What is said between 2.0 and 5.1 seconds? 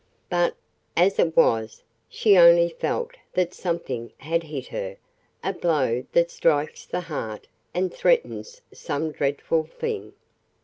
she only felt that something had hit her